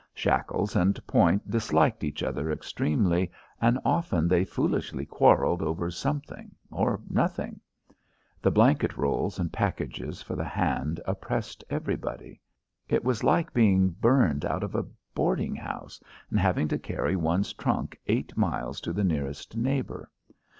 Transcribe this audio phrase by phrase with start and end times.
[0.15, 6.99] Shackles and Point disliked each other extremely, and often they foolishly quarrelled over something, or
[7.07, 7.59] nothing.
[8.41, 12.41] The blanket rolls and packages for the hand oppressed everybody.
[12.89, 17.53] It was like being burned out of a boarding house, and having to carry one's
[17.53, 20.09] trunk eight miles to the nearest neighbour.